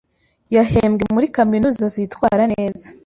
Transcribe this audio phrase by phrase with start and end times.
[0.55, 2.87] yahembwe muri kaminuza zitwara neza